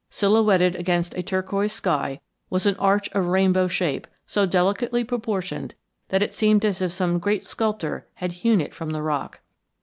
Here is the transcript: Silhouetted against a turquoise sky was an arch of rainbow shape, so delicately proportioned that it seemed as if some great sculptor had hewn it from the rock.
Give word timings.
Silhouetted 0.09 0.75
against 0.77 1.13
a 1.13 1.21
turquoise 1.21 1.71
sky 1.71 2.19
was 2.49 2.65
an 2.65 2.75
arch 2.77 3.07
of 3.11 3.27
rainbow 3.27 3.67
shape, 3.67 4.07
so 4.25 4.47
delicately 4.47 5.03
proportioned 5.03 5.75
that 6.09 6.23
it 6.23 6.33
seemed 6.33 6.65
as 6.65 6.81
if 6.81 6.91
some 6.91 7.19
great 7.19 7.45
sculptor 7.45 8.07
had 8.15 8.31
hewn 8.31 8.61
it 8.61 8.73
from 8.73 8.93
the 8.93 9.03
rock. 9.03 9.41